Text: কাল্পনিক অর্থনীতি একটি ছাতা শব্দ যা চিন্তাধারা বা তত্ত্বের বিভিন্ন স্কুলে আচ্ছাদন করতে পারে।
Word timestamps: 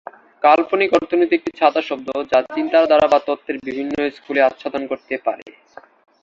কাল্পনিক 0.43 0.89
অর্থনীতি 0.93 1.33
একটি 1.35 1.51
ছাতা 1.59 1.81
শব্দ 1.81 2.07
যা 2.31 2.39
চিন্তাধারা 2.55 3.07
বা 3.07 3.19
তত্ত্বের 3.27 3.57
বিভিন্ন 3.63 3.95
স্কুলে 4.17 4.41
আচ্ছাদন 4.41 4.83
করতে 4.87 5.13
পারে। 5.25 5.45